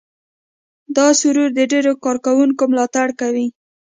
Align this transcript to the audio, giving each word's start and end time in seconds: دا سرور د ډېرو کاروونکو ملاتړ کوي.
دا 0.95 1.07
سرور 1.19 1.49
د 1.55 1.59
ډېرو 1.71 1.93
کاروونکو 2.03 2.63
ملاتړ 2.71 3.07
کوي. 3.21 3.47